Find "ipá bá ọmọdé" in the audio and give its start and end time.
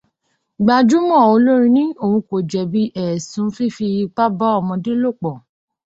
4.03-4.91